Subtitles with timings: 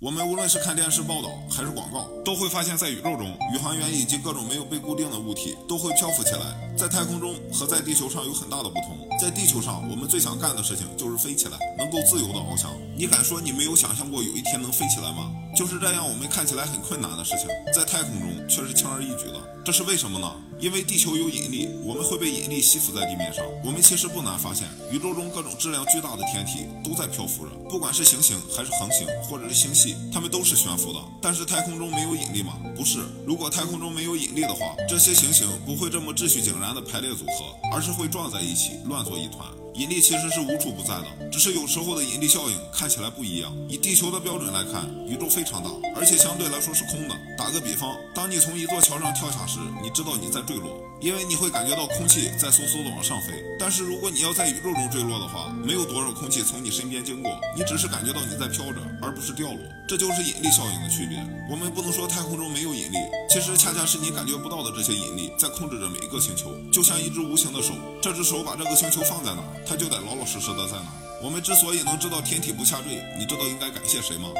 [0.00, 6.54] 我们无论是看电视报道还是广告，都会发现，在宇宙中，宇航员以及各种没有被固定的物体都会漂浮起来。
[6.76, 8.96] 在太空中和在地球上有很大的不同。
[9.20, 12.70] 在地球上，我们最想干的事情就是飞起来，能够自由的翱翔。
[12.96, 15.32] 你敢说你没有想象过有一天能飞起来吗？
[15.58, 19.42] 就是这样，我们看起来很困难的事情，在太空中却是轻而易举的。
[19.64, 20.32] 这是为什么呢？
[20.60, 23.44] 因为地球有引力，我们会被引力吸附在地面上。
[23.64, 31.00] 我们其实不难发现，宇宙中各种质量巨大的天体都在漂浮着，不管是行星还是恒星，或者是星系，它们都是悬浮的。
[31.20, 32.54] 但是太空中没有引力吗？
[32.76, 33.00] 不是。
[33.26, 39.44] 如果太空中没有引力的话，这些行星不会这么秩序井然的排列组合，而是会撞在一起，乱作一团。
[39.78, 43.54] 引力其实是无处不在的，只是有时候的引力效应看起来不一样。
[43.68, 47.14] 以地球的标准来看，宇宙非常大，而且相对来说是空的。
[47.38, 53.32] 打个比方，当你从一座桥上跳下时，你知道你在坠落，因为你会感觉到空气在嗖嗖的往上飞。
[53.56, 59.60] 但是如果你要在宇宙中坠落的话，没有多少空气从你身边经过，你只是感觉到你在飘着，而不是掉落。
[59.86, 61.24] 这就是引力效应的区别。
[61.48, 70.86] 我们不能说太空中没有引力，其实恰恰是你感觉不到的这些引力在控制着每一个星球，就像一只无形的手，这只手把这个星球放在哪，它就得老老实实的在哪。
[71.22, 74.30] 我们之所以能知道天体不下坠，你知道应该感谢谁吗？